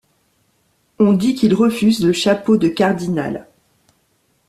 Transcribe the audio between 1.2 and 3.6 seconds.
qu'il refuse le chapeau de cardinal.